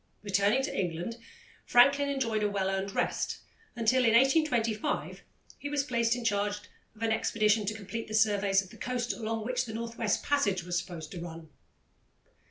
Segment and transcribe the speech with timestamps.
[0.23, 1.17] Returning to England,
[1.63, 3.37] Franklin enjoyed a well earned rest,
[3.75, 5.21] until, in 1825,
[5.59, 6.57] he was placed in charge
[6.95, 10.23] of an expedition to complete the surveys of the coast along which the North West
[10.23, 11.49] Passage was supposed to run.